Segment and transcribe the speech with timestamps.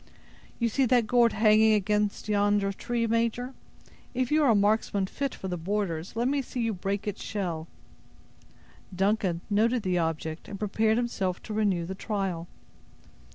[0.57, 3.53] "You see that gourd hanging against yonder tree, major;
[4.15, 7.21] if you are a marksman fit for the borders, let me see you break its
[7.21, 7.67] shell!"
[8.95, 12.47] Duncan noted the object, and prepared himself to renew the trial.